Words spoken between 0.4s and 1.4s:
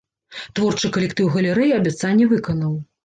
Творчы калектыў